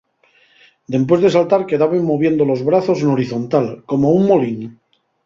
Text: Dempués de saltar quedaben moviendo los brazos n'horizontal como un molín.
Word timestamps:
Dempués 0.93 1.19
de 1.25 1.29
saltar 1.35 1.59
quedaben 1.71 2.07
moviendo 2.09 2.43
los 2.53 2.61
brazos 2.71 2.99
n'horizontal 3.05 3.67
como 3.91 4.07
un 4.21 4.27
molín. 4.31 4.61